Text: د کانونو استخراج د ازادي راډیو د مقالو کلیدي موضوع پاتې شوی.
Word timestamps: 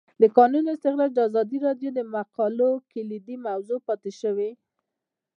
د 0.21 0.23
کانونو 0.37 0.67
استخراج 0.75 1.11
د 1.15 1.19
ازادي 1.29 1.57
راډیو 1.67 1.89
د 1.93 1.99
مقالو 2.15 2.69
کلیدي 2.91 3.35
موضوع 3.47 3.79
پاتې 3.87 4.11
شوی. 4.21 4.51